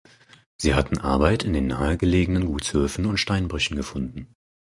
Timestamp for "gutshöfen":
2.47-3.05